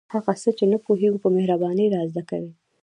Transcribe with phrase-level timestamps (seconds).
[0.13, 2.51] هغه څه چې نه پوهیږو په مهربانۍ را زده کوي.